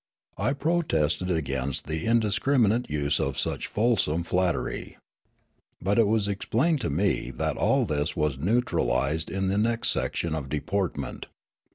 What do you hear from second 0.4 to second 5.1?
protested against the indiscriminate use of such fulsome flattery.